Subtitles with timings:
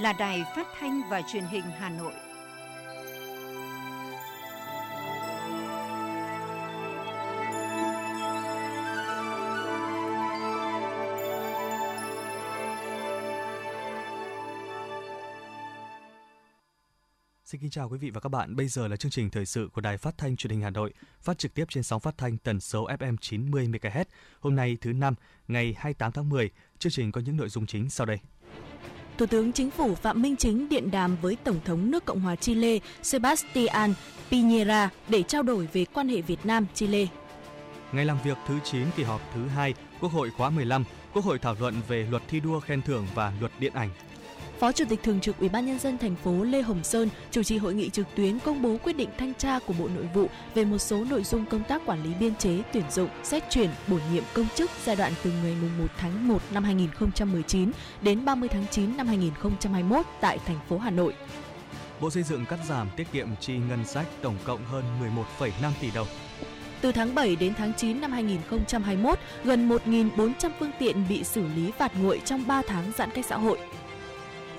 [0.00, 2.12] là Đài Phát thanh và Truyền hình Hà Nội.
[17.44, 18.56] Xin kính chào quý vị và các bạn.
[18.56, 20.92] Bây giờ là chương trình thời sự của Đài Phát thanh Truyền hình Hà Nội,
[21.20, 24.04] phát trực tiếp trên sóng phát thanh tần số FM 90 MHz.
[24.40, 25.14] Hôm nay thứ năm,
[25.48, 28.18] ngày 28 tháng 10, chương trình có những nội dung chính sau đây.
[29.20, 32.36] Thủ tướng Chính phủ Phạm Minh Chính điện đàm với Tổng thống nước Cộng hòa
[32.36, 33.94] Chile Sebastián
[34.30, 37.06] Piñera để trao đổi về quan hệ Việt Nam-Chile.
[37.92, 41.38] Ngày làm việc thứ 9 kỳ họp thứ 2 Quốc hội khóa 15, Quốc hội
[41.38, 43.90] thảo luận về luật thi đua khen thưởng và luật điện ảnh.
[44.60, 47.42] Phó Chủ tịch Thường trực Ủy ban nhân dân thành phố Lê Hồng Sơn chủ
[47.42, 50.26] trì hội nghị trực tuyến công bố quyết định thanh tra của Bộ Nội vụ
[50.54, 53.70] về một số nội dung công tác quản lý biên chế, tuyển dụng, xét chuyển,
[53.88, 57.70] bổ nhiệm công chức giai đoạn từ ngày 1 tháng 1 năm 2019
[58.02, 61.14] đến 30 tháng 9 năm 2021 tại thành phố Hà Nội.
[62.00, 64.84] Bộ Xây dựng cắt giảm tiết kiệm chi ngân sách tổng cộng hơn
[65.38, 66.06] 11,5 tỷ đồng.
[66.80, 71.70] Từ tháng 7 đến tháng 9 năm 2021, gần 1.400 phương tiện bị xử lý
[71.78, 73.58] phạt nguội trong 3 tháng giãn cách xã hội.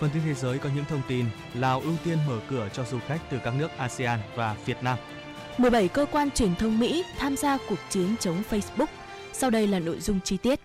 [0.02, 3.00] Phần tin thế giới có những thông tin Lào ưu tiên mở cửa cho du
[3.00, 4.98] khách từ các nước ASEAN và Việt Nam.
[5.58, 8.88] 17 cơ quan truyền thông Mỹ tham gia cuộc chiến chống Facebook.
[9.34, 10.60] Sau đây là nội dung chi tiết.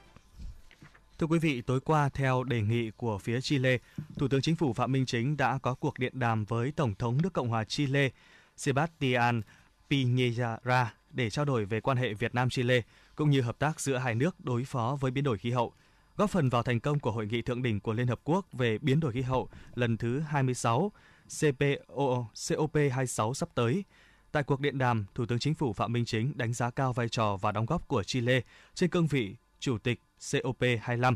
[1.19, 3.79] Thưa quý vị, tối qua theo đề nghị của phía Chile,
[4.19, 7.19] Thủ tướng Chính phủ Phạm Minh Chính đã có cuộc điện đàm với Tổng thống
[7.23, 8.09] nước Cộng hòa Chile
[8.57, 9.43] Sebastián
[9.91, 12.83] Piñera để trao đổi về quan hệ Việt Nam-Chile
[13.15, 15.73] cũng như hợp tác giữa hai nước đối phó với biến đổi khí hậu–
[16.17, 18.79] góp phần vào thành công của Hội nghị thượng đỉnh của Liên Hợp Quốc về
[18.79, 20.93] biến đổi khí hậu lần thứ 26
[21.41, 23.85] CPO, COP26 sắp tới.
[24.33, 27.09] Tại cuộc điện đàm, Thủ tướng Chính phủ Phạm Minh Chính đánh giá cao vai
[27.09, 28.41] trò và đóng góp của Chile
[28.75, 31.15] trên cương vị Chủ tịch COP25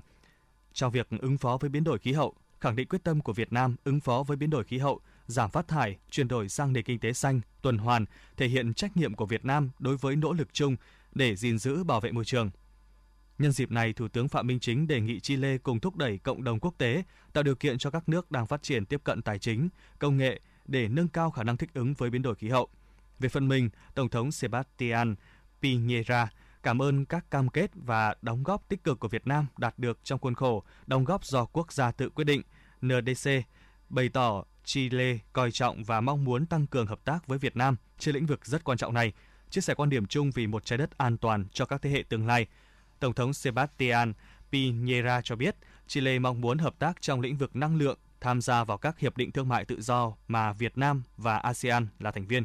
[0.72, 3.52] trong việc ứng phó với biến đổi khí hậu, khẳng định quyết tâm của Việt
[3.52, 6.84] Nam ứng phó với biến đổi khí hậu, giảm phát thải, chuyển đổi sang nền
[6.84, 8.04] kinh tế xanh, tuần hoàn,
[8.36, 10.76] thể hiện trách nhiệm của Việt Nam đối với nỗ lực chung
[11.14, 12.50] để gìn giữ bảo vệ môi trường,
[13.40, 16.44] Nhân dịp này, Thủ tướng Phạm Minh Chính đề nghị Chile cùng thúc đẩy cộng
[16.44, 17.02] đồng quốc tế
[17.32, 19.68] tạo điều kiện cho các nước đang phát triển tiếp cận tài chính,
[19.98, 22.68] công nghệ để nâng cao khả năng thích ứng với biến đổi khí hậu.
[23.18, 25.14] Về phần mình, Tổng thống sebastian
[25.62, 26.26] Piñera
[26.62, 29.98] cảm ơn các cam kết và đóng góp tích cực của Việt Nam đạt được
[30.04, 32.42] trong khuôn khổ đóng góp do quốc gia tự quyết định
[32.86, 33.30] NDC,
[33.88, 37.76] bày tỏ Chile coi trọng và mong muốn tăng cường hợp tác với Việt Nam
[37.98, 39.12] trên lĩnh vực rất quan trọng này,
[39.50, 42.04] chia sẻ quan điểm chung vì một trái đất an toàn cho các thế hệ
[42.08, 42.46] tương lai–
[43.00, 44.12] Tổng thống Sebastián
[44.52, 45.56] Piñera cho biết
[45.86, 49.16] Chile mong muốn hợp tác trong lĩnh vực năng lượng, tham gia vào các hiệp
[49.16, 52.44] định thương mại tự do mà Việt Nam và ASEAN là thành viên.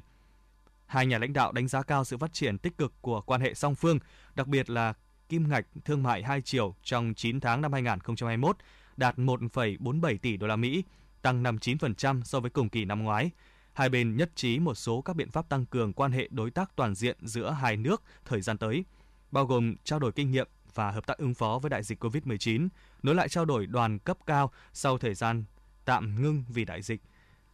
[0.86, 3.54] Hai nhà lãnh đạo đánh giá cao sự phát triển tích cực của quan hệ
[3.54, 4.00] song phương,
[4.36, 4.94] đặc biệt là
[5.30, 8.58] kim ngạch thương mại hai chiều trong 9 tháng năm 2021
[8.98, 10.84] đạt 1,47 tỷ đô la Mỹ,
[11.22, 13.32] tăng 59% so với cùng kỳ năm ngoái.
[13.74, 16.76] Hai bên nhất trí một số các biện pháp tăng cường quan hệ đối tác
[16.76, 18.86] toàn diện giữa hai nước thời gian tới–
[19.32, 22.68] bao gồm trao đổi kinh nghiệm và hợp tác ứng phó với đại dịch COVID-19,
[23.04, 25.44] nối lại trao đổi đoàn cấp cao sau thời gian
[25.86, 27.02] tạm ngưng vì đại dịch,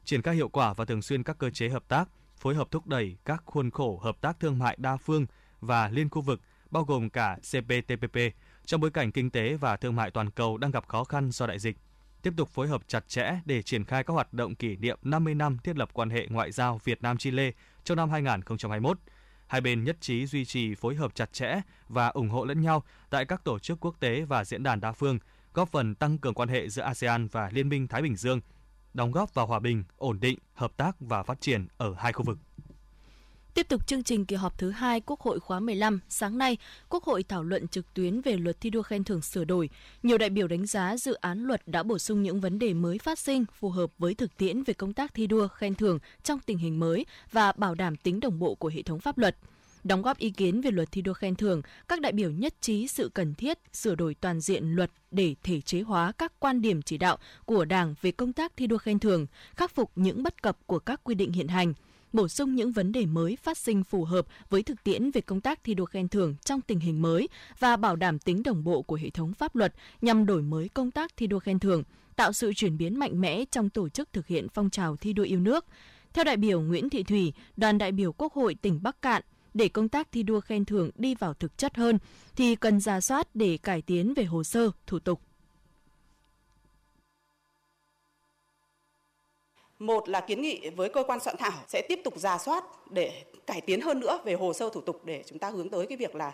[0.05, 2.87] triển khai hiệu quả và thường xuyên các cơ chế hợp tác, phối hợp thúc
[2.87, 5.25] đẩy các khuôn khổ hợp tác thương mại đa phương
[5.59, 8.17] và liên khu vực, bao gồm cả CPTPP,
[8.65, 11.47] trong bối cảnh kinh tế và thương mại toàn cầu đang gặp khó khăn do
[11.47, 11.77] đại dịch.
[12.21, 15.35] Tiếp tục phối hợp chặt chẽ để triển khai các hoạt động kỷ niệm 50
[15.35, 17.51] năm thiết lập quan hệ ngoại giao Việt Nam-Chile
[17.83, 18.97] trong năm 2021,
[19.51, 22.84] Hai bên nhất trí duy trì phối hợp chặt chẽ và ủng hộ lẫn nhau
[23.09, 25.19] tại các tổ chức quốc tế và diễn đàn đa phương,
[25.53, 28.41] góp phần tăng cường quan hệ giữa ASEAN và Liên minh Thái Bình Dương,
[28.94, 32.23] đóng góp vào hòa bình, ổn định, hợp tác và phát triển ở hai khu
[32.23, 32.38] vực.
[33.53, 36.57] Tiếp tục chương trình kỳ họp thứ hai Quốc hội khóa 15, sáng nay,
[36.89, 39.69] Quốc hội thảo luận trực tuyến về luật thi đua khen thưởng sửa đổi.
[40.03, 42.98] Nhiều đại biểu đánh giá dự án luật đã bổ sung những vấn đề mới
[42.98, 46.39] phát sinh phù hợp với thực tiễn về công tác thi đua khen thưởng trong
[46.39, 49.38] tình hình mới và bảo đảm tính đồng bộ của hệ thống pháp luật.
[49.83, 52.88] Đóng góp ý kiến về luật thi đua khen thưởng, các đại biểu nhất trí
[52.88, 56.81] sự cần thiết sửa đổi toàn diện luật để thể chế hóa các quan điểm
[56.81, 59.25] chỉ đạo của Đảng về công tác thi đua khen thưởng,
[59.56, 61.74] khắc phục những bất cập của các quy định hiện hành–
[62.13, 65.42] bổ sung những vấn đề mới phát sinh phù hợp với thực tiễn về công
[65.42, 67.30] tác thi đua khen thưởng trong tình hình mới
[67.60, 70.92] và bảo đảm tính đồng bộ của hệ thống pháp luật nhằm đổi mới công
[70.92, 71.84] tác thi đua khen thưởng,
[72.16, 75.24] tạo sự chuyển biến mạnh mẽ trong tổ chức thực hiện phong trào thi đua
[75.24, 75.66] yêu nước.
[76.13, 79.22] Theo đại biểu Nguyễn Thị Thủy, đoàn đại biểu Quốc hội tỉnh Bắc Cạn,
[79.54, 82.00] để công tác thi đua khen thưởng đi vào thực chất hơn
[82.36, 85.22] thì cần ra soát để cải tiến về hồ sơ, thủ tục
[89.81, 93.24] Một là kiến nghị với cơ quan soạn thảo sẽ tiếp tục ra soát để
[93.48, 95.98] cải tiến hơn nữa về hồ sơ thủ tục để chúng ta hướng tới cái
[95.98, 96.33] việc là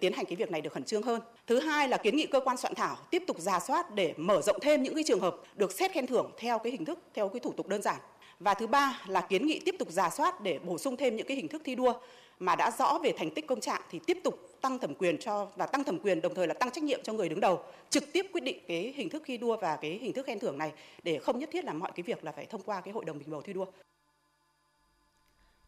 [0.00, 1.20] tiến hành cái việc này được khẩn trương hơn.
[1.46, 4.42] Thứ hai là kiến nghị cơ quan soạn thảo tiếp tục ra soát để mở
[4.42, 7.28] rộng thêm những cái trường hợp được xét khen thưởng theo cái hình thức, theo
[7.28, 8.00] cái thủ tục đơn giản.
[8.40, 11.26] Và thứ ba là kiến nghị tiếp tục ra soát để bổ sung thêm những
[11.26, 11.92] cái hình thức thi đua
[12.40, 15.48] mà đã rõ về thành tích công trạng thì tiếp tục tăng thẩm quyền cho
[15.56, 18.12] và tăng thẩm quyền đồng thời là tăng trách nhiệm cho người đứng đầu trực
[18.12, 20.72] tiếp quyết định cái hình thức thi đua và cái hình thức khen thưởng này
[21.02, 23.18] để không nhất thiết là mọi cái việc là phải thông qua cái hội đồng
[23.18, 23.66] bình bầu thi đua.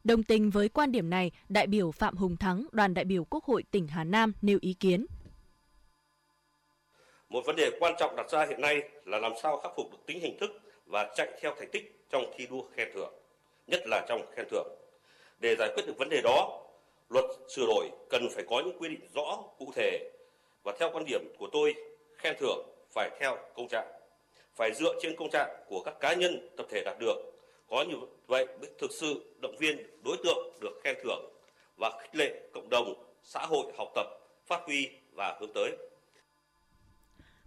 [0.04, 3.44] Đồng tình với quan điểm này, đại biểu Phạm Hùng Thắng, đoàn đại biểu Quốc
[3.44, 5.06] hội tỉnh Hà Nam nêu ý kiến.
[7.28, 9.98] Một vấn đề quan trọng đặt ra hiện nay là làm sao khắc phục được
[10.06, 10.50] tính hình thức
[10.86, 13.12] và chạy theo thành tích trong thi đua khen thưởng,
[13.66, 14.68] nhất là trong khen thưởng.
[15.40, 16.61] Để giải quyết được vấn đề đó,
[17.12, 20.10] luật sửa đổi cần phải có những quy định rõ, cụ thể
[20.64, 21.74] và theo quan điểm của tôi,
[22.16, 23.92] khen thưởng phải theo công trạng,
[24.54, 27.16] phải dựa trên công trạng của các cá nhân, tập thể đạt được.
[27.68, 27.94] Có như
[28.26, 31.32] vậy mới thực sự động viên đối tượng được khen thưởng
[31.76, 34.06] và khích lệ cộng đồng, xã hội học tập,
[34.46, 35.70] phát huy và hướng tới.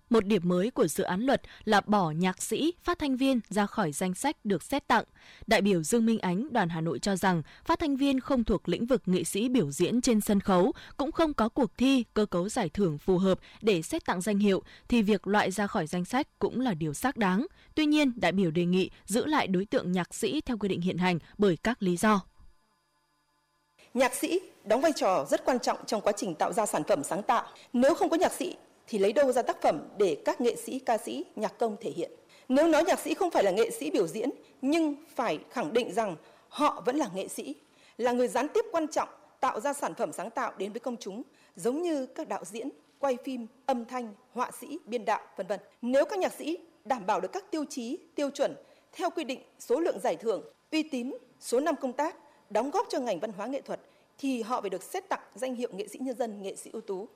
[0.09, 3.65] Một điểm mới của dự án luật là bỏ nhạc sĩ, phát thanh viên ra
[3.65, 5.03] khỏi danh sách được xét tặng.
[5.47, 8.69] Đại biểu Dương Minh Ánh, đoàn Hà Nội cho rằng phát thanh viên không thuộc
[8.69, 12.25] lĩnh vực nghệ sĩ biểu diễn trên sân khấu, cũng không có cuộc thi, cơ
[12.25, 15.87] cấu giải thưởng phù hợp để xét tặng danh hiệu, thì việc loại ra khỏi
[15.87, 17.45] danh sách cũng là điều xác đáng.
[17.75, 20.81] Tuy nhiên, đại biểu đề nghị giữ lại đối tượng nhạc sĩ theo quy định
[20.81, 22.21] hiện hành bởi các lý do.
[23.93, 27.03] Nhạc sĩ đóng vai trò rất quan trọng trong quá trình tạo ra sản phẩm
[27.03, 27.45] sáng tạo.
[27.73, 28.55] Nếu không có nhạc sĩ
[28.87, 31.91] thì lấy đâu ra tác phẩm để các nghệ sĩ, ca sĩ, nhạc công thể
[31.91, 32.11] hiện.
[32.49, 34.29] Nếu nói nhạc sĩ không phải là nghệ sĩ biểu diễn,
[34.61, 36.15] nhưng phải khẳng định rằng
[36.49, 37.55] họ vẫn là nghệ sĩ,
[37.97, 39.09] là người gián tiếp quan trọng
[39.39, 41.21] tạo ra sản phẩm sáng tạo đến với công chúng,
[41.55, 45.59] giống như các đạo diễn, quay phim, âm thanh, họa sĩ, biên đạo, vân vân.
[45.81, 48.55] Nếu các nhạc sĩ đảm bảo được các tiêu chí, tiêu chuẩn
[48.91, 52.15] theo quy định số lượng giải thưởng, uy tín, số năm công tác,
[52.49, 53.79] đóng góp cho ngành văn hóa nghệ thuật
[54.17, 56.81] thì họ phải được xét tặng danh hiệu nghệ sĩ nhân dân, nghệ sĩ ưu
[56.81, 57.07] tú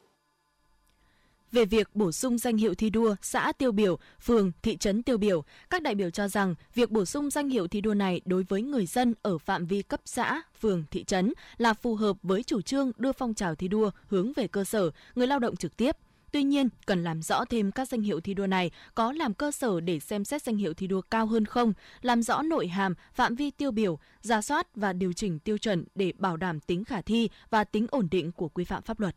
[1.51, 5.17] về việc bổ sung danh hiệu thi đua xã tiêu biểu, phường, thị trấn tiêu
[5.17, 8.43] biểu, các đại biểu cho rằng việc bổ sung danh hiệu thi đua này đối
[8.43, 12.43] với người dân ở phạm vi cấp xã, phường, thị trấn là phù hợp với
[12.43, 15.77] chủ trương đưa phong trào thi đua hướng về cơ sở, người lao động trực
[15.77, 15.97] tiếp.
[16.31, 19.51] Tuy nhiên, cần làm rõ thêm các danh hiệu thi đua này có làm cơ
[19.51, 22.93] sở để xem xét danh hiệu thi đua cao hơn không, làm rõ nội hàm,
[23.13, 26.85] phạm vi tiêu biểu, ra soát và điều chỉnh tiêu chuẩn để bảo đảm tính
[26.85, 29.15] khả thi và tính ổn định của quy phạm pháp luật.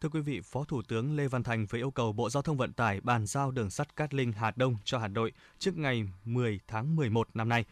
[0.00, 2.56] Thưa quý vị, Phó Thủ tướng Lê Văn Thành vừa yêu cầu Bộ Giao thông
[2.56, 6.04] Vận tải bàn giao đường sắt Cát Linh Hà Đông cho Hà Nội trước ngày
[6.24, 7.64] 10 tháng 11 năm nay.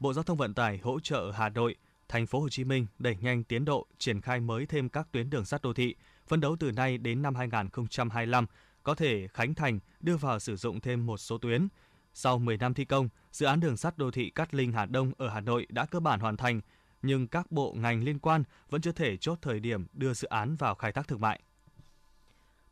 [0.00, 1.76] Bộ Giao thông Vận tải hỗ trợ Hà Nội,
[2.08, 5.30] Thành phố Hồ Chí Minh đẩy nhanh tiến độ triển khai mới thêm các tuyến
[5.30, 5.94] đường sắt đô thị,
[6.26, 8.46] phấn đấu từ nay đến năm 2025
[8.82, 11.68] có thể khánh thành đưa vào sử dụng thêm một số tuyến.
[12.14, 15.12] Sau 10 năm thi công, dự án đường sắt đô thị Cát Linh Hà Đông
[15.18, 16.60] ở Hà Nội đã cơ bản hoàn thành,
[17.02, 20.56] nhưng các bộ ngành liên quan vẫn chưa thể chốt thời điểm đưa dự án
[20.56, 21.40] vào khai thác thương mại.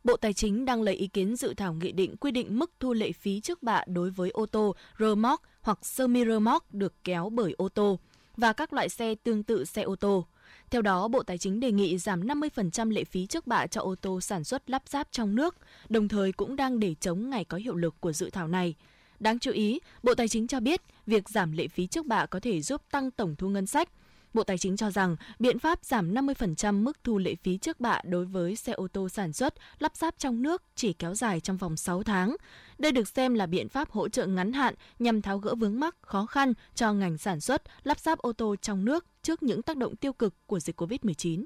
[0.09, 2.93] Bộ Tài chính đang lấy ý kiến dự thảo nghị định quy định mức thu
[2.93, 6.93] lệ phí trước bạ đối với ô tô, rơ móc hoặc semi rơ móc được
[7.03, 7.99] kéo bởi ô tô
[8.37, 10.25] và các loại xe tương tự xe ô tô.
[10.69, 13.95] Theo đó, Bộ Tài chính đề nghị giảm 50% lệ phí trước bạ cho ô
[13.95, 15.55] tô sản xuất lắp ráp trong nước,
[15.89, 18.75] đồng thời cũng đang để chống ngày có hiệu lực của dự thảo này.
[19.19, 22.39] Đáng chú ý, Bộ Tài chính cho biết việc giảm lệ phí trước bạ có
[22.39, 23.89] thể giúp tăng tổng thu ngân sách,
[24.33, 28.01] Bộ Tài chính cho rằng biện pháp giảm 50% mức thu lệ phí trước bạ
[28.03, 31.57] đối với xe ô tô sản xuất, lắp ráp trong nước chỉ kéo dài trong
[31.57, 32.35] vòng 6 tháng.
[32.77, 35.95] Đây được xem là biện pháp hỗ trợ ngắn hạn nhằm tháo gỡ vướng mắc
[36.01, 39.77] khó khăn cho ngành sản xuất, lắp ráp ô tô trong nước trước những tác
[39.77, 41.45] động tiêu cực của dịch COVID-19.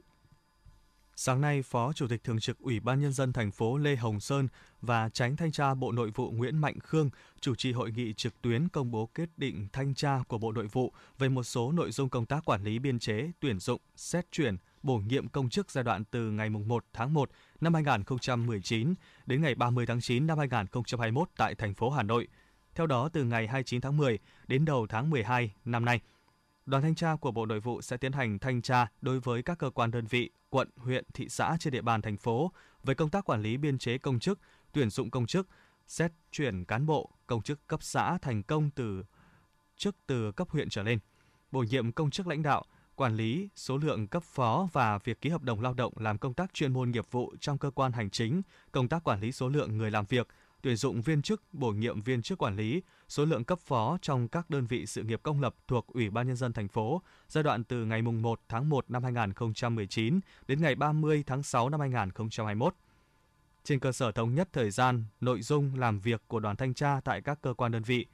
[1.16, 4.20] Sáng nay, Phó Chủ tịch Thường trực Ủy ban Nhân dân thành phố Lê Hồng
[4.20, 4.48] Sơn
[4.82, 7.10] và Tránh Thanh tra Bộ Nội vụ Nguyễn Mạnh Khương
[7.42, 10.68] chủ trì hội nghị trực tuyến công bố kết định thanh tra của Bộ Nội
[10.72, 14.32] vụ về một số nội dung công tác quản lý biên chế, tuyển dụng, xét
[14.32, 17.30] chuyển, bổ nhiệm công chức giai đoạn từ ngày 1 tháng 1
[17.62, 18.94] năm 2019
[19.26, 22.28] đến ngày 30 tháng 9 năm 2021 tại thành phố Hà Nội.
[22.76, 26.02] Theo đó, từ ngày 29 tháng 10 đến đầu tháng 12 năm nay,
[26.66, 29.58] Đoàn thanh tra của Bộ Nội vụ sẽ tiến hành thanh tra đối với các
[29.58, 32.52] cơ quan đơn vị, quận, huyện, thị xã trên địa bàn thành phố
[32.84, 34.40] về công tác quản lý biên chế công chức,
[34.72, 35.48] tuyển dụng công chức,
[35.88, 39.04] xét chuyển cán bộ, công chức cấp xã thành công từ
[39.78, 41.00] chức từ cấp huyện trở lên,
[41.52, 45.30] bổ nhiệm công chức lãnh đạo, quản lý số lượng cấp phó và việc ký
[45.30, 48.10] hợp đồng lao động làm công tác chuyên môn nghiệp vụ trong cơ quan hành
[48.10, 48.42] chính,
[48.72, 50.28] công tác quản lý số lượng người làm việc,
[50.64, 54.28] tuyển dụng viên chức, bổ nhiệm viên chức quản lý, số lượng cấp phó trong
[54.28, 57.44] các đơn vị sự nghiệp công lập thuộc Ủy ban nhân dân thành phố giai
[57.44, 62.76] đoạn từ ngày 1 tháng 1 năm 2019 đến ngày 30 tháng 6 năm 2021.
[63.64, 67.00] Trên cơ sở thống nhất thời gian, nội dung làm việc của đoàn thanh tra
[67.04, 68.06] tại các cơ quan đơn vị,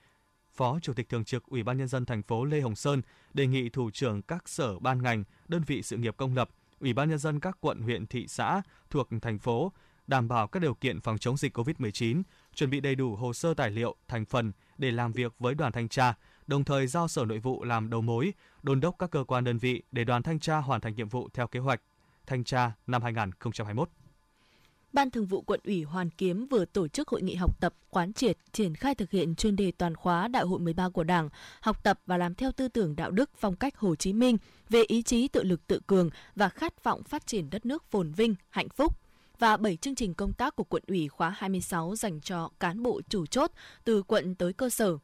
[0.53, 3.01] Phó Chủ tịch Thường trực Ủy ban Nhân dân thành phố Lê Hồng Sơn
[3.33, 6.93] đề nghị thủ trưởng các sở ban ngành, đơn vị sự nghiệp công lập, Ủy
[6.93, 9.71] ban Nhân dân các quận, huyện, thị xã thuộc thành phố
[10.09, 12.23] đảm bảo các điều kiện phòng chống dịch COVID-19,
[12.55, 15.71] chuẩn bị đầy đủ hồ sơ tài liệu, thành phần để làm việc với đoàn
[15.71, 16.13] thanh tra,
[16.47, 19.57] đồng thời giao Sở Nội vụ làm đầu mối, đôn đốc các cơ quan đơn
[19.57, 21.81] vị để đoàn thanh tra hoàn thành nhiệm vụ theo kế hoạch
[22.27, 23.89] thanh tra năm 2021.
[24.93, 28.13] Ban Thường vụ Quận ủy Hoàn Kiếm vừa tổ chức hội nghị học tập, quán
[28.13, 31.29] triệt, triển khai thực hiện chuyên đề toàn khóa Đại hội 13 của Đảng,
[31.61, 34.37] học tập và làm theo tư tưởng đạo đức phong cách Hồ Chí Minh
[34.69, 38.11] về ý chí tự lực tự cường và khát vọng phát triển đất nước phồn
[38.11, 38.99] vinh, hạnh phúc
[39.39, 43.01] và 7 chương trình công tác của quận ủy khóa 26 dành cho cán bộ
[43.09, 43.51] chủ chốt
[43.83, 44.97] từ quận tới cơ sở.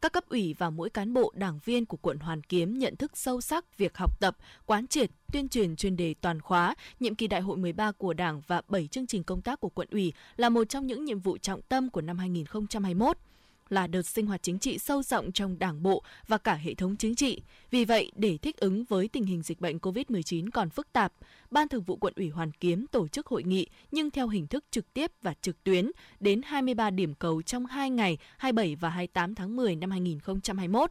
[0.00, 3.12] Các cấp ủy và mỗi cán bộ đảng viên của quận Hoàn Kiếm nhận thức
[3.14, 4.36] sâu sắc việc học tập,
[4.66, 8.42] quán triệt, tuyên truyền chuyên đề toàn khóa, nhiệm kỳ đại hội 13 của Đảng
[8.46, 11.38] và 7 chương trình công tác của quận ủy là một trong những nhiệm vụ
[11.38, 13.18] trọng tâm của năm 2021
[13.68, 16.96] là đợt sinh hoạt chính trị sâu rộng trong Đảng bộ và cả hệ thống
[16.96, 17.42] chính trị.
[17.70, 21.12] Vì vậy, để thích ứng với tình hình dịch bệnh COVID-19 còn phức tạp,
[21.50, 24.64] Ban Thường vụ Quận ủy Hoàn Kiếm tổ chức hội nghị nhưng theo hình thức
[24.70, 25.90] trực tiếp và trực tuyến
[26.20, 30.90] đến 23 điểm cầu trong 2 ngày 27 và 28 tháng 10 năm 2021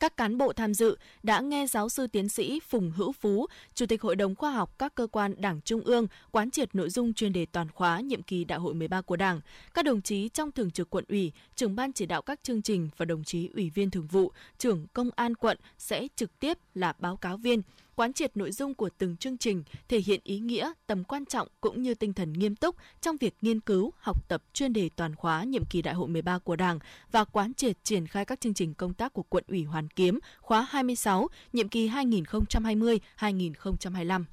[0.00, 3.86] các cán bộ tham dự đã nghe giáo sư tiến sĩ Phùng Hữu Phú, Chủ
[3.86, 7.14] tịch Hội đồng Khoa học các cơ quan Đảng Trung ương quán triệt nội dung
[7.14, 9.40] chuyên đề toàn khóa nhiệm kỳ Đại hội 13 của Đảng.
[9.74, 12.88] Các đồng chí trong thường trực quận ủy, trưởng ban chỉ đạo các chương trình
[12.96, 16.92] và đồng chí ủy viên thường vụ, trưởng công an quận sẽ trực tiếp là
[16.98, 17.62] báo cáo viên
[17.96, 21.48] quán triệt nội dung của từng chương trình, thể hiện ý nghĩa, tầm quan trọng
[21.60, 25.14] cũng như tinh thần nghiêm túc trong việc nghiên cứu, học tập chuyên đề toàn
[25.14, 26.78] khóa nhiệm kỳ đại hội 13 của Đảng
[27.12, 30.18] và quán triệt triển khai các chương trình công tác của quận ủy Hoàn Kiếm
[30.40, 34.24] khóa 26, nhiệm kỳ 2020-2025.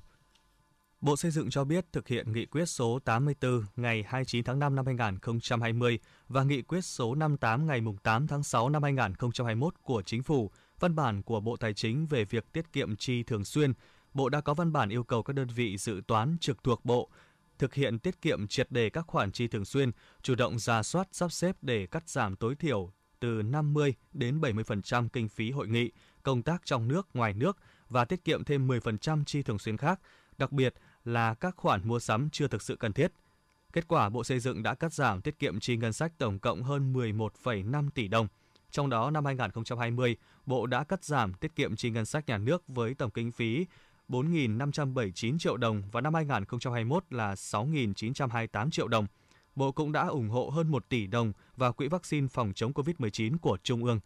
[1.02, 4.76] Bộ Xây dựng cho biết thực hiện nghị quyết số 84 ngày 29 tháng 5
[4.76, 10.24] năm 2020 và nghị quyết số 58 ngày 8 tháng 6 năm 2021 của Chính
[10.24, 13.74] phủ văn bản của Bộ Tài chính về việc tiết kiệm chi thường xuyên,
[14.14, 17.10] Bộ đã có văn bản yêu cầu các đơn vị dự toán trực thuộc Bộ
[17.60, 19.92] thực hiện tiết kiệm triệt đề các khoản chi thường xuyên,
[20.22, 25.08] chủ động ra soát sắp xếp để cắt giảm tối thiểu từ 50 đến 70%
[25.14, 25.92] kinh phí hội nghị,
[26.24, 27.58] công tác trong nước, ngoài nước
[27.90, 30.00] và tiết kiệm thêm 10% chi thường xuyên khác,
[30.38, 30.74] đặc biệt
[31.06, 33.12] là các khoản mua sắm chưa thực sự cần thiết.
[33.74, 36.64] Kết quả, Bộ Xây dựng đã cắt giảm tiết kiệm chi ngân sách tổng cộng
[36.64, 38.28] hơn 11,5 tỷ đồng–
[38.78, 40.16] trong đó năm 2020,
[40.46, 43.66] Bộ đã cắt giảm tiết kiệm chi ngân sách nhà nước với tổng kinh phí
[44.10, 49.08] 4.579 triệu đồng và năm 2021 là 6.928 triệu đồng.
[49.56, 53.38] Bộ cũng đã ủng hộ hơn 1 tỷ đồng vào quỹ vaccine phòng chống COVID-19
[53.42, 54.00] của Trung ương.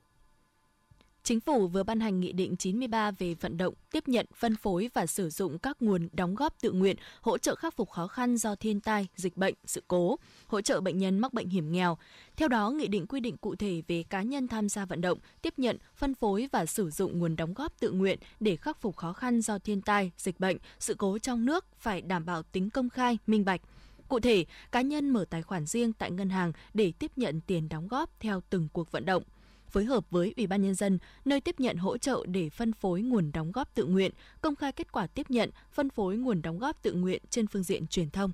[1.24, 4.90] Chính phủ vừa ban hành Nghị định 93 về vận động, tiếp nhận, phân phối
[4.94, 8.38] và sử dụng các nguồn đóng góp tự nguyện hỗ trợ khắc phục khó khăn
[8.38, 11.98] do thiên tai, dịch bệnh, sự cố, hỗ trợ bệnh nhân mắc bệnh hiểm nghèo.
[12.38, 15.18] Theo đó, Nghị định quy định cụ thể về cá nhân tham gia vận động,
[15.42, 18.96] tiếp nhận, phân phối và sử dụng nguồn đóng góp tự nguyện để khắc phục
[18.96, 22.70] khó khăn do thiên tai, dịch bệnh, sự cố trong nước phải đảm bảo tính
[22.70, 23.62] công khai, minh bạch.
[24.08, 27.70] Cụ thể, cá nhân mở tài khoản riêng tại ngân hàng để tiếp nhận tiền
[27.70, 29.24] đóng góp theo từng cuộc vận động–
[29.72, 33.02] phối hợp với Ủy ban Nhân dân, nơi tiếp nhận hỗ trợ để phân phối
[33.02, 34.12] nguồn đóng góp tự nguyện,
[34.42, 37.64] công khai kết quả tiếp nhận, phân phối nguồn đóng góp tự nguyện trên phương
[37.64, 38.32] diện truyền thông.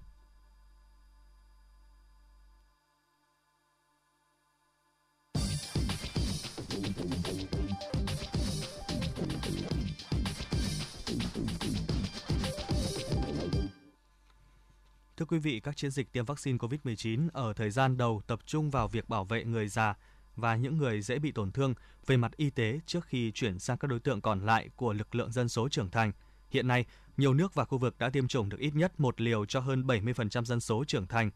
[15.17, 18.69] Thưa quý vị, các chiến dịch tiêm vaccine COVID-19 ở thời gian đầu tập trung
[18.69, 19.95] vào việc bảo vệ người già,
[20.37, 21.73] và những người dễ bị tổn thương
[22.05, 25.15] về mặt y tế trước khi chuyển sang các đối tượng còn lại của lực
[25.15, 26.11] lượng dân số trưởng thành.
[26.49, 26.85] Hiện nay,
[27.17, 29.83] nhiều nước và khu vực đã tiêm chủng được ít nhất một liều cho hơn
[29.87, 31.31] 70% dân số trưởng thành.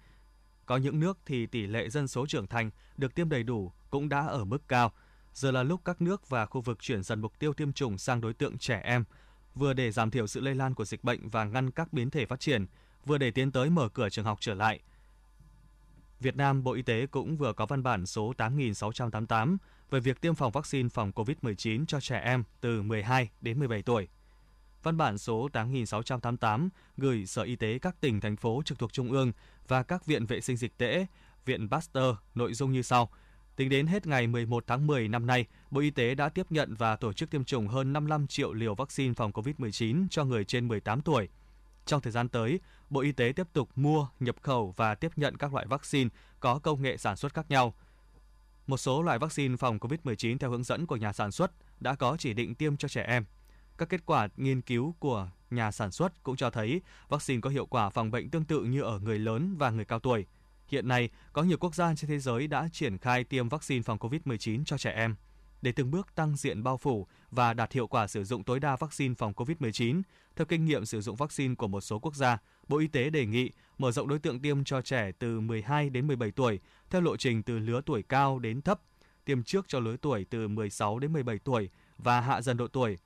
[0.65, 4.09] Có những nước thì tỷ lệ dân số trưởng thành được tiêm đầy đủ cũng
[4.09, 4.91] đã ở mức cao.
[5.33, 8.21] Giờ là lúc các nước và khu vực chuyển dần mục tiêu tiêm chủng sang
[8.21, 9.03] đối tượng trẻ em,
[9.55, 12.25] vừa để giảm thiểu sự lây lan của dịch bệnh và ngăn các biến thể
[12.25, 12.65] phát triển,
[13.05, 14.79] vừa để tiến tới mở cửa trường học trở lại–
[16.21, 19.57] Việt Nam, Bộ Y tế cũng vừa có văn bản số 8688
[19.89, 24.07] về việc tiêm phòng vaccine phòng COVID-19 cho trẻ em từ 12 đến 17 tuổi.
[24.83, 29.11] Văn bản số 8688 gửi Sở Y tế các tỉnh, thành phố trực thuộc Trung
[29.11, 29.31] ương
[29.67, 31.05] và các viện vệ sinh dịch tễ,
[31.45, 33.09] viện Pasteur nội dung như sau.
[33.55, 36.75] Tính đến hết ngày 11 tháng 10 năm nay, Bộ Y tế đã tiếp nhận
[36.75, 40.67] và tổ chức tiêm chủng hơn 55 triệu liều vaccine phòng COVID-19 cho người trên
[40.67, 41.29] 18 tuổi.
[41.85, 42.59] Trong thời gian tới,
[42.89, 46.09] Bộ Y tế tiếp tục mua, nhập khẩu và tiếp nhận các loại vaccine
[46.39, 47.73] có công nghệ sản xuất khác nhau.
[48.67, 52.17] Một số loại vaccine phòng COVID-19 theo hướng dẫn của nhà sản xuất đã có
[52.19, 53.25] chỉ định tiêm cho trẻ em.
[53.77, 57.65] Các kết quả nghiên cứu của nhà sản xuất cũng cho thấy vaccine có hiệu
[57.65, 60.25] quả phòng bệnh tương tự như ở người lớn và người cao tuổi.
[60.67, 63.97] Hiện nay, có nhiều quốc gia trên thế giới đã triển khai tiêm vaccine phòng
[63.97, 65.15] COVID-19 cho trẻ em.
[65.61, 68.75] Để từng bước tăng diện bao phủ và đạt hiệu quả sử dụng tối đa
[68.75, 70.01] vaccine phòng COVID-19,
[70.35, 72.37] theo kinh nghiệm sử dụng vaccine của một số quốc gia,
[72.67, 76.07] Bộ Y tế đề nghị mở rộng đối tượng tiêm cho trẻ từ 12 đến
[76.07, 78.81] 17 tuổi theo lộ trình từ lứa tuổi cao đến thấp,
[79.25, 82.97] tiêm trước cho lứa tuổi từ 16 đến 17 tuổi và hạ dần độ tuổi.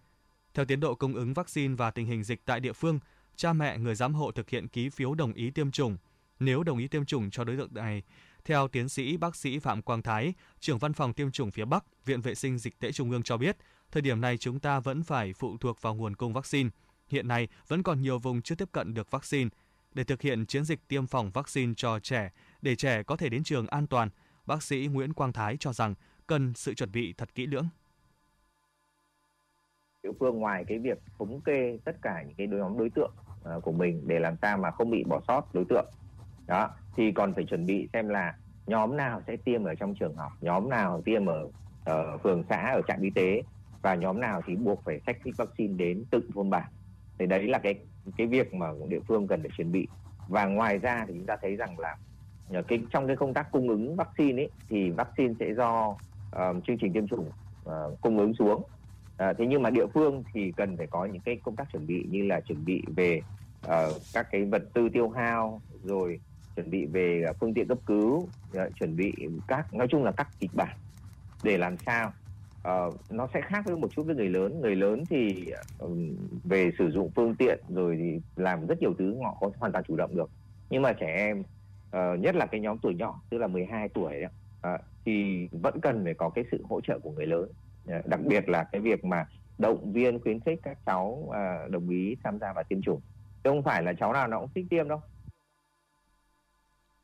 [0.54, 3.00] Theo tiến độ cung ứng vaccine và tình hình dịch tại địa phương,
[3.36, 5.98] cha mẹ người giám hộ thực hiện ký phiếu đồng ý tiêm chủng.
[6.40, 8.04] Nếu đồng ý tiêm chủng cho đối tượng này,
[8.46, 12.06] theo tiến sĩ bác sĩ Phạm Quang Thái, trưởng văn phòng tiêm chủng phía Bắc,
[12.06, 13.58] Viện Vệ sinh Dịch tễ Trung ương cho biết,
[13.92, 16.70] thời điểm này chúng ta vẫn phải phụ thuộc vào nguồn cung vaccine.
[17.08, 19.50] Hiện nay vẫn còn nhiều vùng chưa tiếp cận được vaccine.
[19.94, 23.44] Để thực hiện chiến dịch tiêm phòng vaccine cho trẻ, để trẻ có thể đến
[23.44, 24.10] trường an toàn,
[24.46, 25.94] bác sĩ Nguyễn Quang Thái cho rằng
[26.28, 27.68] cần sự chuẩn bị thật kỹ lưỡng
[30.06, 33.12] địa phương ngoài cái việc thống kê tất cả những cái nhóm đối tượng
[33.46, 35.86] à, của mình để làm sao mà không bị bỏ sót đối tượng
[36.48, 38.36] đó thì còn phải chuẩn bị xem là
[38.68, 42.72] nhóm nào sẽ tiêm ở trong trường học nhóm nào tiêm ở uh, phường xã
[42.76, 43.42] ở trạm y tế
[43.82, 46.72] và nhóm nào thì buộc phải sách thích vaccine đến từng thôn bản.
[47.20, 47.76] Thì đấy là cái
[48.18, 49.88] cái việc mà địa phương cần phải chuẩn bị.
[50.28, 51.98] Và ngoài ra thì chúng ta thấy rằng là
[52.54, 56.64] ờ, cái trong cái công tác cung ứng vaccine ấy thì vaccine sẽ do uh,
[56.68, 57.32] chương trình tiêm chủng
[57.66, 58.62] uh, cung ứng xuống.
[58.62, 61.88] Uh, thế nhưng mà địa phương thì cần phải có những cái công tác chuẩn
[61.88, 63.22] bị như là chuẩn bị về
[63.66, 63.72] uh,
[64.14, 66.20] các cái vật tư tiêu hao rồi
[66.56, 69.14] chuẩn bị về phương tiện cấp cứu dạ, chuẩn bị
[69.48, 70.78] các nói chung là các kịch bản
[71.44, 72.12] để làm sao
[72.68, 74.62] uh, nó sẽ khác với một chút với người lớn.
[74.62, 75.52] Người lớn thì
[75.84, 75.92] uh,
[76.44, 79.84] về sử dụng phương tiện rồi thì làm rất nhiều thứ họ có hoàn toàn
[79.88, 80.30] chủ động được.
[80.70, 84.22] Nhưng mà trẻ em uh, nhất là cái nhóm tuổi nhỏ tức là 12 tuổi
[84.22, 84.32] đó, uh,
[84.62, 87.50] ờ, thì vẫn cần phải có cái sự hỗ trợ của người lớn.
[87.98, 91.90] Uh, đặc biệt là cái việc mà động viên khuyến khích các cháu uh, đồng
[91.90, 93.02] ý tham gia vào tiêm chủng.
[93.44, 95.02] Chứ không phải là cháu nào nó cũng thích tiêm đâu.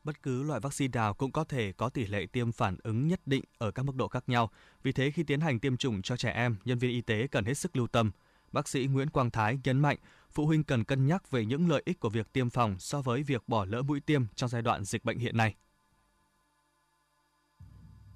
[0.04, 3.20] Bất cứ loại vaccine nào cũng có thể có tỷ lệ tiêm phản ứng nhất
[3.26, 4.50] định ở các mức độ khác nhau.
[4.84, 7.46] Vì thế khi tiến hành tiêm chủng cho trẻ em, nhân viên y tế cần
[7.46, 8.12] hết sức lưu tâm.
[8.52, 9.98] Bác sĩ Nguyễn Quang Thái nhấn mạnh,
[10.32, 13.24] phụ huynh cần cân nhắc về những lợi ích của việc tiêm phòng so với
[13.24, 15.56] việc bỏ lỡ mũi tiêm trong giai đoạn dịch bệnh hiện nay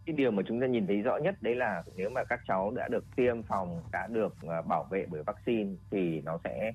[0.06, 2.72] cái điều mà chúng ta nhìn thấy rõ nhất đấy là nếu mà các cháu
[2.72, 6.72] đã được tiêm phòng đã được à, bảo vệ bởi vaccine thì nó sẽ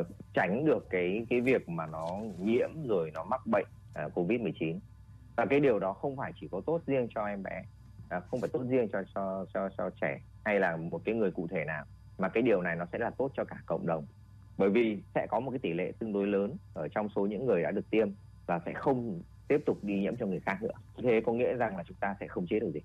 [0.00, 2.06] uh, tránh được cái cái việc mà nó
[2.38, 3.66] nhiễm rồi nó mắc bệnh
[4.06, 4.80] uh, covid 19
[5.36, 7.64] và cái điều đó không phải chỉ có tốt riêng cho em bé
[8.16, 11.30] uh, không phải tốt riêng cho cho cho cho trẻ hay là một cái người
[11.30, 11.84] cụ thể nào
[12.18, 14.06] mà cái điều này nó sẽ là tốt cho cả cộng đồng
[14.58, 17.46] bởi vì sẽ có một cái tỷ lệ tương đối lớn ở trong số những
[17.46, 18.08] người đã được tiêm
[18.46, 20.74] và sẽ không tiếp tục đi nhiễm cho người khác nữa.
[21.02, 22.80] Thế có nghĩa rằng là chúng ta sẽ không chế được gì.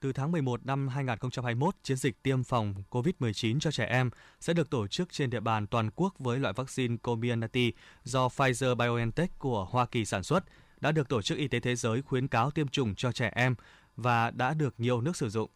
[0.00, 4.70] Từ tháng 11 năm 2021, chiến dịch tiêm phòng COVID-19 cho trẻ em sẽ được
[4.70, 7.72] tổ chức trên địa bàn toàn quốc với loại vaccine Comirnaty
[8.04, 10.44] do Pfizer-BioNTech của Hoa Kỳ sản xuất,
[10.80, 13.54] đã được Tổ chức Y tế Thế giới khuyến cáo tiêm chủng cho trẻ em
[13.96, 15.50] và đã được nhiều nước sử dụng.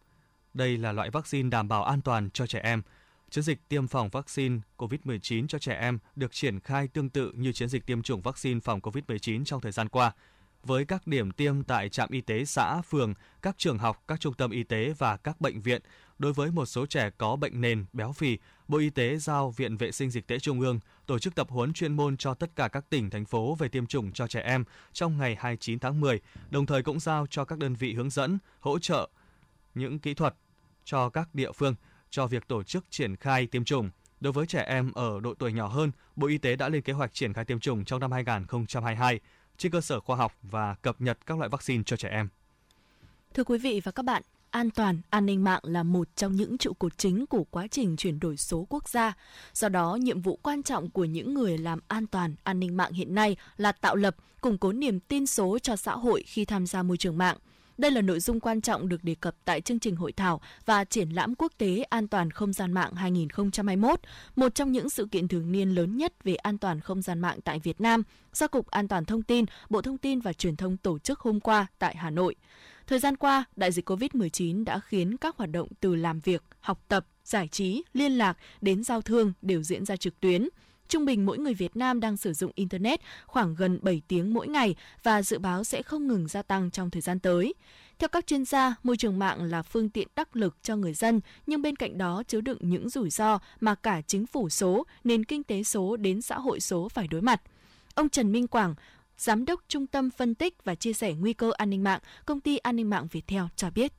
[0.53, 2.81] Đây là loại vaccine đảm bảo an toàn cho trẻ em,
[3.33, 7.51] Chiến dịch tiêm phòng vaccine COVID-19 cho trẻ em được triển khai tương tự như
[7.51, 10.11] chiến dịch tiêm chủng vaccine phòng COVID-19 trong thời gian qua,
[10.63, 14.33] với các điểm tiêm tại trạm y tế xã, phường, các trường học, các trung
[14.33, 15.81] tâm y tế và các bệnh viện.
[16.19, 19.77] Đối với một số trẻ có bệnh nền, béo phì, Bộ Y tế giao Viện
[19.77, 22.67] Vệ sinh Dịch tễ Trung ương tổ chức tập huấn chuyên môn cho tất cả
[22.67, 26.19] các tỉnh, thành phố về tiêm chủng cho trẻ em trong ngày 29 tháng 10,
[26.49, 29.09] đồng thời cũng giao cho các đơn vị hướng dẫn, hỗ trợ
[29.75, 30.35] những kỹ thuật
[30.83, 31.75] cho các địa phương
[32.09, 33.89] cho việc tổ chức triển khai tiêm chủng.
[34.19, 36.93] Đối với trẻ em ở độ tuổi nhỏ hơn, Bộ Y tế đã lên kế
[36.93, 39.19] hoạch triển khai tiêm chủng trong năm 2022
[39.57, 42.29] trên cơ sở khoa học và cập nhật các loại vaccine cho trẻ em.
[43.33, 46.57] Thưa quý vị và các bạn, an toàn, an ninh mạng là một trong những
[46.57, 49.13] trụ cột chính của quá trình chuyển đổi số quốc gia.
[49.53, 52.93] Do đó, nhiệm vụ quan trọng của những người làm an toàn, an ninh mạng
[52.93, 56.67] hiện nay là tạo lập, củng cố niềm tin số cho xã hội khi tham
[56.67, 57.37] gia môi trường mạng–
[57.77, 60.83] đây là nội dung quan trọng được đề cập tại chương trình hội thảo và
[60.83, 63.99] triển lãm quốc tế an toàn không gian mạng 2021,
[64.35, 67.39] một trong những sự kiện thường niên lớn nhất về an toàn không gian mạng
[67.43, 70.77] tại Việt Nam do Cục An toàn Thông tin, Bộ Thông tin và Truyền thông
[70.77, 72.35] tổ chức hôm qua tại Hà Nội.
[72.87, 76.83] Thời gian qua, đại dịch COVID-19 đã khiến các hoạt động từ làm việc, học
[76.87, 80.49] tập, giải trí, liên lạc đến giao thương đều diễn ra trực tuyến–
[80.93, 84.47] Trung bình mỗi người Việt Nam đang sử dụng Internet khoảng gần 7 tiếng mỗi
[84.47, 87.53] ngày và dự báo sẽ không ngừng gia tăng trong thời gian tới.
[87.99, 91.21] Theo các chuyên gia, môi trường mạng là phương tiện đắc lực cho người dân,
[91.47, 95.25] nhưng bên cạnh đó chứa đựng những rủi ro mà cả chính phủ số, nền
[95.25, 97.41] kinh tế số đến xã hội số phải đối mặt.
[97.95, 98.75] Ông Trần Minh Quảng,
[99.17, 102.39] Giám đốc Trung tâm Phân tích và Chia sẻ Nguy cơ An ninh mạng, Công
[102.39, 103.93] ty An ninh mạng Viettel cho biết.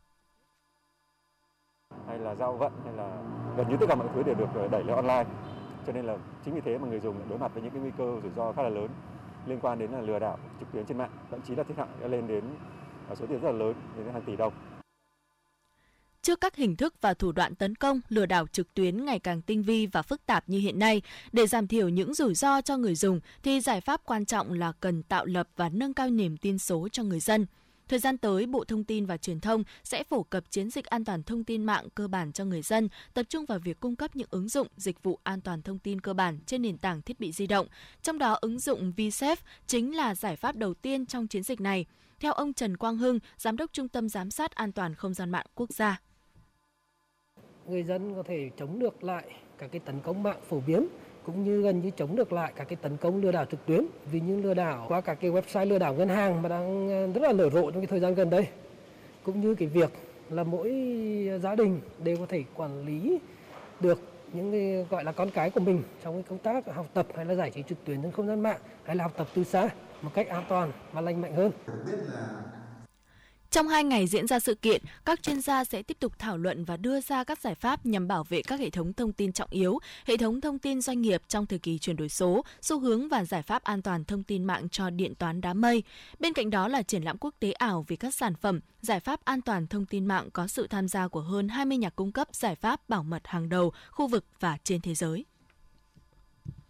[2.08, 3.22] Hay là giao vận hay là
[3.56, 5.24] gần như tất cả mọi thứ đều được đẩy lên online
[5.86, 7.90] cho nên là chính vì thế mà người dùng đối mặt với những cái nguy
[7.98, 8.88] cơ rủi ro khá là lớn
[9.46, 11.88] liên quan đến là lừa đảo trực tuyến trên mạng, thậm chí là thiệt hại
[12.00, 12.44] đã lên đến
[13.08, 14.52] à, số tiền rất là lớn, đến hàng tỷ đồng.
[16.22, 19.42] Trước các hình thức và thủ đoạn tấn công, lừa đảo trực tuyến ngày càng
[19.42, 22.76] tinh vi và phức tạp như hiện nay, để giảm thiểu những rủi ro cho
[22.76, 26.36] người dùng thì giải pháp quan trọng là cần tạo lập và nâng cao niềm
[26.36, 27.46] tin số cho người dân.
[27.88, 31.04] Thời gian tới, Bộ Thông tin và Truyền thông sẽ phổ cập chiến dịch an
[31.04, 34.16] toàn thông tin mạng cơ bản cho người dân, tập trung vào việc cung cấp
[34.16, 37.20] những ứng dụng, dịch vụ an toàn thông tin cơ bản trên nền tảng thiết
[37.20, 37.66] bị di động.
[38.02, 41.86] Trong đó, ứng dụng VSafe chính là giải pháp đầu tiên trong chiến dịch này.
[42.20, 45.30] Theo ông Trần Quang Hưng, Giám đốc Trung tâm Giám sát An toàn Không gian
[45.30, 46.00] mạng quốc gia
[47.66, 49.24] người dân có thể chống được lại
[49.58, 50.86] các cái tấn công mạng phổ biến
[51.26, 53.86] cũng như gần như chống được lại các cái tấn công lừa đảo trực tuyến
[54.12, 57.06] vì những lừa đảo qua các cái website lừa đảo ngân hàng mà đang ờ,
[57.06, 58.48] rất là nở rộ trong cái thời gian gần đây
[59.22, 59.90] cũng như cái việc
[60.30, 60.70] là mỗi
[61.42, 63.18] gia đình đều có thể quản lý
[63.80, 63.98] được
[64.32, 67.24] những cái, gọi là, con cái của mình trong cái công tác học tập hay
[67.24, 69.68] là giải trí trực tuyến trên không gian mạng, hay là học tập từ xa
[70.02, 71.50] một cách an toàn và lành mạnh hơn.
[73.54, 76.64] Trong hai ngày diễn ra sự kiện, các chuyên gia sẽ tiếp tục thảo luận
[76.64, 79.50] và đưa ra các giải pháp nhằm bảo vệ các hệ thống thông tin trọng
[79.50, 83.08] yếu, hệ thống thông tin doanh nghiệp trong thời kỳ chuyển đổi số, xu hướng
[83.08, 85.82] và giải pháp an toàn thông tin mạng cho điện toán đám mây.
[86.18, 89.24] Bên cạnh đó là triển lãm quốc tế ảo về các sản phẩm, giải pháp
[89.24, 92.28] an toàn thông tin mạng có sự tham gia của hơn 20 nhà cung cấp
[92.32, 95.24] giải pháp bảo mật hàng đầu, khu vực và trên thế giới.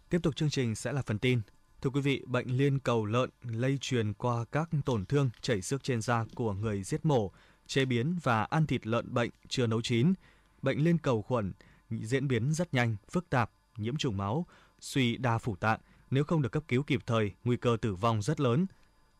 [0.09, 1.41] Tiếp tục chương trình sẽ là phần tin.
[1.81, 5.83] Thưa quý vị, bệnh liên cầu lợn lây truyền qua các tổn thương chảy xước
[5.83, 7.31] trên da của người giết mổ,
[7.67, 10.13] chế biến và ăn thịt lợn bệnh chưa nấu chín.
[10.61, 11.53] Bệnh liên cầu khuẩn
[11.89, 14.45] diễn biến rất nhanh, phức tạp, nhiễm trùng máu,
[14.79, 15.79] suy đa phủ tạng,
[16.11, 18.65] nếu không được cấp cứu kịp thời, nguy cơ tử vong rất lớn.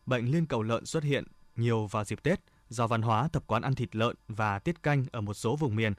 [0.06, 1.24] Bệnh liên cầu lợn xuất hiện
[1.56, 5.04] nhiều vào dịp Tết do văn hóa tập quán ăn thịt lợn và tiết canh
[5.12, 5.94] ở một số vùng miền.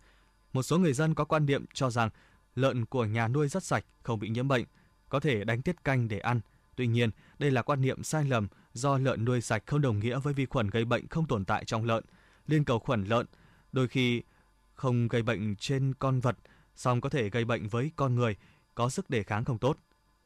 [0.54, 2.10] Một số người dân có quan niệm cho rằng
[2.56, 4.66] lợn của nhà nuôi rất sạch, không bị nhiễm bệnh,
[5.10, 6.40] có thể đánh tiết canh để ăn–
[6.78, 10.20] Tuy nhiên, đây là quan niệm sai lầm do lợn nuôi sạch không đồng nghĩa
[10.20, 12.04] với vi khuẩn gây bệnh không tồn tại trong lợn.
[12.48, 13.26] Liên cầu khuẩn lợn
[13.72, 14.22] đôi khi
[14.74, 16.38] không gây bệnh trên con vật,
[16.76, 18.36] song có thể gây bệnh với con người
[18.76, 19.78] có sức đề kháng không tốt.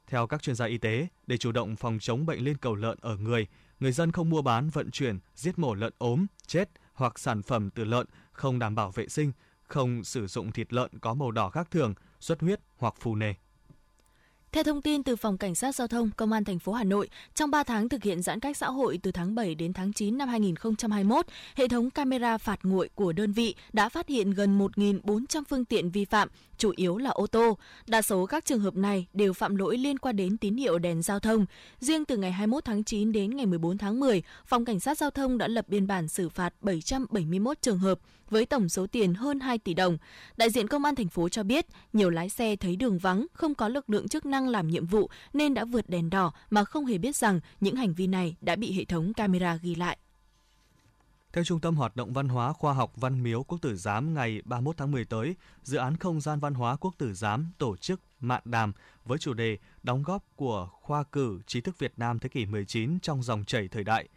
[0.07, 2.97] Theo các chuyên gia y tế, để chủ động phòng chống bệnh liên cầu lợn
[3.01, 3.47] ở người,
[3.79, 7.69] người dân không mua bán, vận chuyển, giết mổ lợn ốm, chết hoặc sản phẩm
[7.69, 9.31] từ lợn không đảm bảo vệ sinh,
[9.63, 13.33] không sử dụng thịt lợn có màu đỏ khác thường, xuất huyết hoặc phù nề.
[14.53, 17.09] Theo thông tin từ Phòng Cảnh sát Giao thông Công an thành phố Hà Nội,
[17.35, 20.17] trong 3 tháng thực hiện giãn cách xã hội từ tháng 7 đến tháng 9
[20.17, 25.43] năm 2021, hệ thống camera phạt nguội của đơn vị đã phát hiện gần 1.400
[25.49, 27.57] phương tiện vi phạm, chủ yếu là ô tô.
[27.87, 31.01] Đa số các trường hợp này đều phạm lỗi liên quan đến tín hiệu đèn
[31.01, 31.45] giao thông.
[31.79, 35.09] Riêng từ ngày 21 tháng 9 đến ngày 14 tháng 10, Phòng Cảnh sát Giao
[35.09, 39.39] thông đã lập biên bản xử phạt 771 trường hợp, với tổng số tiền hơn
[39.39, 39.97] 2 tỷ đồng.
[40.37, 43.55] Đại diện công an thành phố cho biết, nhiều lái xe thấy đường vắng, không
[43.55, 46.63] có lực lượng chức năng đang làm nhiệm vụ nên đã vượt đèn đỏ mà
[46.63, 49.97] không hề biết rằng những hành vi này đã bị hệ thống camera ghi lại.
[51.33, 54.41] Theo Trung tâm Hoạt động Văn hóa Khoa học Văn miếu Quốc tử Giám ngày
[54.45, 58.01] 31 tháng 10 tới, dự án Không gian văn hóa Quốc tử Giám tổ chức
[58.19, 58.73] mạn đàm
[59.05, 62.99] với chủ đề Đóng góp của khoa cử trí thức Việt Nam thế kỷ 19
[62.99, 64.07] trong dòng chảy thời đại.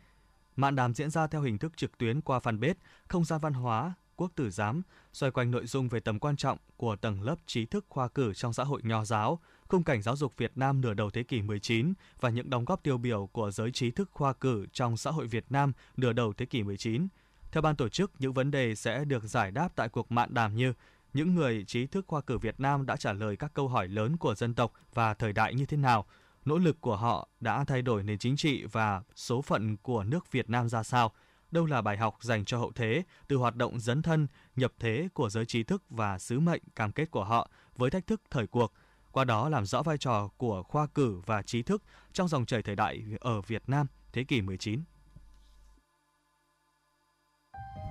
[0.56, 2.74] Mạn đàm diễn ra theo hình thức trực tuyến qua fanpage
[3.08, 4.82] Không gian văn hóa quốc tử giám,
[5.12, 8.34] xoay quanh nội dung về tầm quan trọng của tầng lớp trí thức khoa cử
[8.34, 9.40] trong xã hội nho giáo,
[9.74, 12.82] khung cảnh giáo dục Việt Nam nửa đầu thế kỷ 19 và những đóng góp
[12.82, 16.32] tiêu biểu của giới trí thức khoa cử trong xã hội Việt Nam nửa đầu
[16.32, 17.08] thế kỷ 19.
[17.52, 20.56] Theo ban tổ chức, những vấn đề sẽ được giải đáp tại cuộc mạn đàm
[20.56, 20.72] như
[21.14, 24.16] những người trí thức khoa cử Việt Nam đã trả lời các câu hỏi lớn
[24.16, 26.06] của dân tộc và thời đại như thế nào,
[26.44, 30.32] nỗ lực của họ đã thay đổi nền chính trị và số phận của nước
[30.32, 31.12] Việt Nam ra sao–
[31.54, 35.08] đâu là bài học dành cho hậu thế từ hoạt động dấn thân, nhập thế
[35.14, 38.46] của giới trí thức và sứ mệnh cam kết của họ với thách thức thời
[38.46, 38.72] cuộc,
[39.14, 42.62] qua đó làm rõ vai trò của khoa cử và trí thức trong dòng chảy
[42.62, 44.80] thời đại ở Việt Nam thế kỷ 19.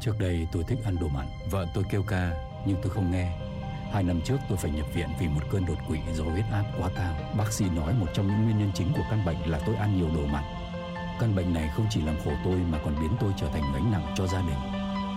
[0.01, 2.31] Trước đây tôi thích ăn đồ mặn, vợ tôi kêu ca
[2.67, 3.37] nhưng tôi không nghe.
[3.93, 6.65] Hai năm trước tôi phải nhập viện vì một cơn đột quỵ do huyết áp
[6.79, 7.33] quá cao.
[7.37, 9.97] Bác sĩ nói một trong những nguyên nhân chính của căn bệnh là tôi ăn
[9.97, 10.43] nhiều đồ mặn
[11.19, 13.91] Căn bệnh này không chỉ làm khổ tôi mà còn biến tôi trở thành gánh
[13.91, 14.59] nặng cho gia đình.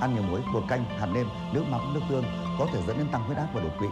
[0.00, 2.24] Ăn nhiều muối, bột canh, hạt nêm, nước mắm, nước tương
[2.58, 3.86] có thể dẫn đến tăng huyết áp và đột quỵ.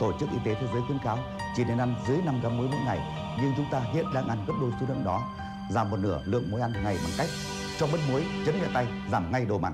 [0.00, 1.18] Tổ chức Y tế Thế giới khuyến cáo
[1.56, 2.98] chỉ nên ăn dưới 5 gram muối mỗi ngày,
[3.42, 5.22] nhưng chúng ta hiện đang ăn gấp đôi số lượng đó,
[5.70, 7.28] giảm một nửa lượng muối ăn ngày bằng cách
[7.78, 9.72] cho mất muối, chấm nhẹ tay, giảm ngay đồ mặn.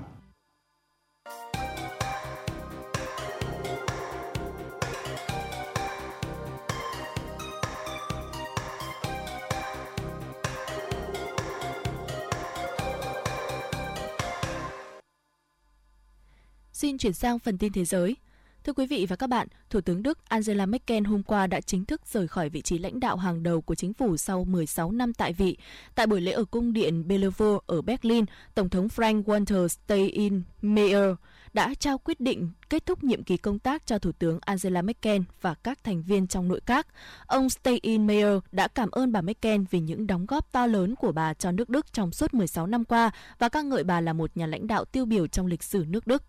[16.73, 18.15] Xin chuyển sang phần tin thế giới.
[18.63, 21.85] Thưa quý vị và các bạn, Thủ tướng Đức Angela Merkel hôm qua đã chính
[21.85, 25.13] thức rời khỏi vị trí lãnh đạo hàng đầu của chính phủ sau 16 năm
[25.13, 25.57] tại vị.
[25.95, 31.15] Tại buổi lễ ở cung điện Bellevue ở Berlin, Tổng thống Frank-Walter Steinmeier
[31.53, 35.21] đã trao quyết định kết thúc nhiệm kỳ công tác cho Thủ tướng Angela Merkel
[35.41, 36.87] và các thành viên trong nội các.
[37.27, 41.33] Ông Steinmeier đã cảm ơn bà Merkel vì những đóng góp to lớn của bà
[41.33, 44.47] cho nước Đức trong suốt 16 năm qua và ca ngợi bà là một nhà
[44.47, 46.23] lãnh đạo tiêu biểu trong lịch sử nước Đức.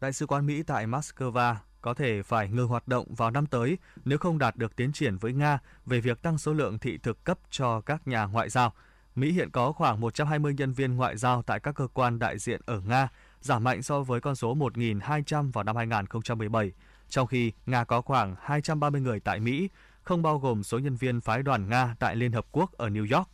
[0.00, 3.78] Đại sứ quán Mỹ tại Moscow có thể phải ngừng hoạt động vào năm tới
[4.04, 7.24] nếu không đạt được tiến triển với Nga về việc tăng số lượng thị thực
[7.24, 8.72] cấp cho các nhà ngoại giao.
[9.14, 12.60] Mỹ hiện có khoảng 120 nhân viên ngoại giao tại các cơ quan đại diện
[12.66, 13.08] ở Nga,
[13.40, 16.72] giảm mạnh so với con số 1.200 vào năm 2017,
[17.08, 19.68] trong khi Nga có khoảng 230 người tại Mỹ,
[20.02, 23.16] không bao gồm số nhân viên phái đoàn Nga tại Liên Hợp Quốc ở New
[23.16, 23.28] York.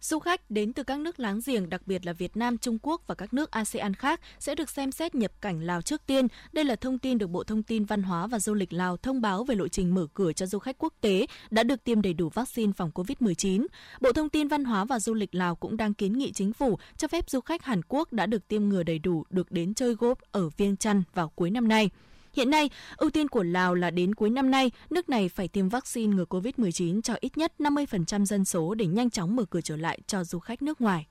[0.00, 3.02] Du khách đến từ các nước láng giềng, đặc biệt là Việt Nam, Trung Quốc
[3.06, 6.28] và các nước ASEAN khác sẽ được xem xét nhập cảnh Lào trước tiên.
[6.52, 9.20] Đây là thông tin được Bộ Thông tin Văn hóa và Du lịch Lào thông
[9.20, 12.14] báo về lộ trình mở cửa cho du khách quốc tế đã được tiêm đầy
[12.14, 13.66] đủ vaccine phòng COVID-19.
[14.00, 16.78] Bộ Thông tin Văn hóa và Du lịch Lào cũng đang kiến nghị chính phủ
[16.96, 19.94] cho phép du khách Hàn Quốc đã được tiêm ngừa đầy đủ được đến chơi
[19.94, 21.90] golf ở Viêng Chăn vào cuối năm nay.
[22.32, 25.68] Hiện nay, ưu tiên của Lào là đến cuối năm nay, nước này phải tiêm
[25.68, 29.76] vaccine ngừa COVID-19 cho ít nhất 50% dân số để nhanh chóng mở cửa trở
[29.76, 31.06] lại cho du khách nước ngoài.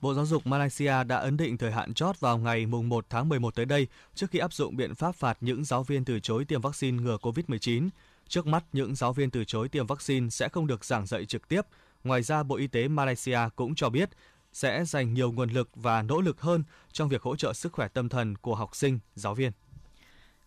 [0.00, 3.28] Bộ Giáo dục Malaysia đã ấn định thời hạn chót vào ngày mùng 1 tháng
[3.28, 6.44] 11 tới đây trước khi áp dụng biện pháp phạt những giáo viên từ chối
[6.44, 7.88] tiêm vaccine ngừa COVID-19.
[8.28, 11.48] Trước mắt, những giáo viên từ chối tiêm vaccine sẽ không được giảng dạy trực
[11.48, 11.62] tiếp.
[12.04, 14.10] Ngoài ra, Bộ Y tế Malaysia cũng cho biết
[14.52, 17.88] sẽ dành nhiều nguồn lực và nỗ lực hơn trong việc hỗ trợ sức khỏe
[17.88, 19.52] tâm thần của học sinh, giáo viên.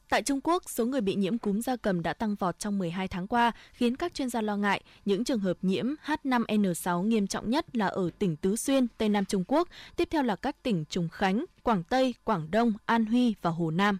[0.10, 3.08] Tại Trung Quốc, số người bị nhiễm cúm gia cầm đã tăng vọt trong 12
[3.08, 7.50] tháng qua, khiến các chuyên gia lo ngại những trường hợp nhiễm H5N6 nghiêm trọng
[7.50, 10.86] nhất là ở tỉnh Tứ Xuyên, Tây Nam Trung Quốc, tiếp theo là các tỉnh
[10.90, 13.98] Trùng Khánh, Quảng Tây, Quảng Đông, An Huy và Hồ Nam.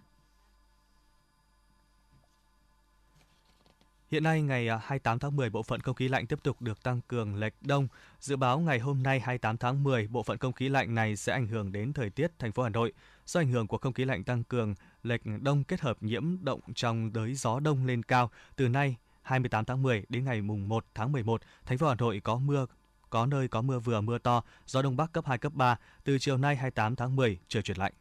[4.10, 6.82] Hiện nay, ngày à, 28 tháng 10, bộ phận không khí lạnh tiếp tục được
[6.82, 7.88] tăng cường lệch đông.
[8.20, 11.32] Dự báo ngày hôm nay 28 tháng 10, bộ phận không khí lạnh này sẽ
[11.32, 12.92] ảnh hưởng đến thời tiết thành phố Hà Nội.
[13.26, 16.60] Do ảnh hưởng của không khí lạnh tăng cường, lệch đông kết hợp nhiễm động
[16.74, 20.84] trong đới gió đông lên cao, từ nay 28 tháng 10 đến ngày mùng 1
[20.94, 22.66] tháng 11, thành phố Hà Nội có mưa
[23.10, 26.18] có nơi có mưa vừa mưa to, gió đông bắc cấp 2 cấp 3, từ
[26.18, 27.92] chiều nay 28 tháng 10 trời chuyển lạnh.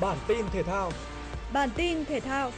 [0.00, 0.92] Bản tin thể thao.
[1.52, 2.50] Bản tin thể thao.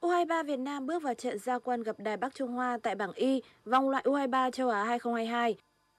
[0.00, 3.12] U23 Việt Nam bước vào trận gia quân gặp Đài Bắc Trung Hoa tại bảng
[3.12, 5.56] Y, vòng loại U23 châu Á 2022.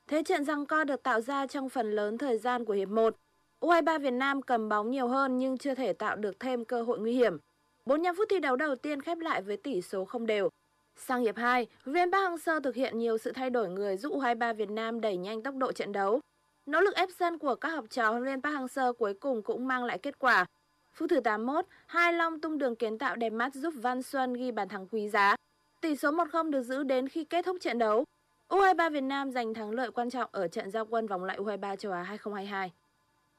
[0.08, 3.15] Thế trận răng co được tạo ra trong phần lớn thời gian của hiệp 1.
[3.62, 7.00] U23 Việt Nam cầm bóng nhiều hơn nhưng chưa thể tạo được thêm cơ hội
[7.00, 7.38] nguy hiểm.
[7.86, 10.50] 45 phút thi đấu đầu tiên khép lại với tỷ số không đều.
[10.96, 14.54] Sang hiệp 2, viên Park Hang-seo thực hiện nhiều sự thay đổi người giúp U23
[14.54, 16.20] Việt Nam đẩy nhanh tốc độ trận đấu.
[16.66, 19.68] Nỗ lực ép sân của các học trò huấn luyện Park Hang-seo cuối cùng cũng
[19.68, 20.46] mang lại kết quả.
[20.94, 24.52] Phút thứ 81, Hai Long tung đường kiến tạo đẹp mắt giúp Văn Xuân ghi
[24.52, 25.36] bàn thắng quý giá.
[25.82, 28.06] Tỷ số 1-0 được giữ đến khi kết thúc trận đấu.
[28.50, 31.76] U23 Việt Nam giành thắng lợi quan trọng ở trận giao quân vòng loại U23
[31.76, 32.72] châu Á 2022.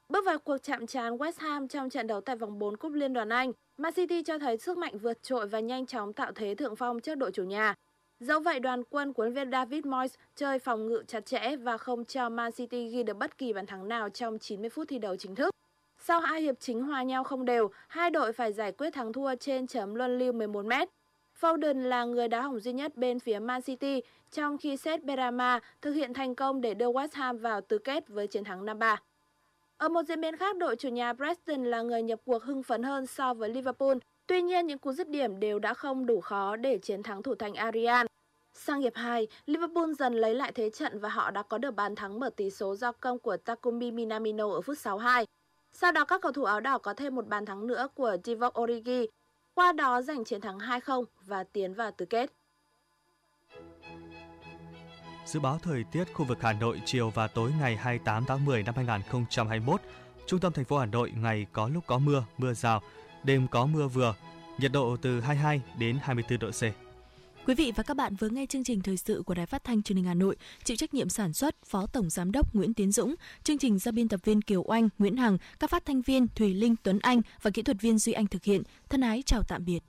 [0.09, 3.13] Bước vào cuộc chạm trán West Ham trong trận đấu tại vòng 4 Cúp Liên
[3.13, 6.55] đoàn Anh, Man City cho thấy sức mạnh vượt trội và nhanh chóng tạo thế
[6.55, 7.75] thượng phong trước đội chủ nhà.
[8.19, 12.05] Dẫu vậy, đoàn quân của viên David Moyes chơi phòng ngự chặt chẽ và không
[12.05, 15.15] cho Man City ghi được bất kỳ bàn thắng nào trong 90 phút thi đấu
[15.15, 15.49] chính thức.
[15.99, 19.35] Sau hai hiệp chính hòa nhau không đều, hai đội phải giải quyết thắng thua
[19.35, 20.85] trên chấm luân lưu 11m.
[21.41, 25.59] Foden là người đá hỏng duy nhất bên phía Man City, trong khi Seth Berama
[25.81, 28.97] thực hiện thành công để đưa West Ham vào tứ kết với chiến thắng 5-3.
[29.77, 32.83] Ở một diễn biến khác, đội chủ nhà Preston là người nhập cuộc hưng phấn
[32.83, 33.97] hơn so với Liverpool.
[34.27, 37.35] Tuy nhiên, những cú dứt điểm đều đã không đủ khó để chiến thắng thủ
[37.35, 38.07] thành Arian.
[38.53, 41.95] Sang hiệp 2, Liverpool dần lấy lại thế trận và họ đã có được bàn
[41.95, 45.25] thắng mở tỷ số do công của Takumi Minamino ở phút 62.
[45.71, 48.59] Sau đó các cầu thủ áo đỏ có thêm một bàn thắng nữa của Divock
[48.59, 49.07] Origi,
[49.53, 52.31] qua đó giành chiến thắng 2-0 và tiến vào tứ kết.
[55.25, 58.63] Dự báo thời tiết khu vực Hà Nội chiều và tối ngày 28 tháng 10
[58.63, 59.81] năm 2021.
[60.27, 62.81] Trung tâm thành phố Hà Nội ngày có lúc có mưa, mưa rào,
[63.23, 64.15] đêm có mưa vừa,
[64.57, 66.63] nhiệt độ từ 22 đến 24 độ C.
[67.47, 69.83] Quý vị và các bạn vừa nghe chương trình thời sự của Đài Phát thanh
[69.83, 72.91] Truyền hình Hà Nội, chịu trách nhiệm sản xuất Phó Tổng giám đốc Nguyễn Tiến
[72.91, 76.27] Dũng, chương trình do biên tập viên Kiều Oanh, Nguyễn Hằng, các phát thanh viên
[76.27, 78.63] Thùy Linh, Tuấn Anh và kỹ thuật viên Duy Anh thực hiện.
[78.89, 79.79] Thân ái chào tạm biệt.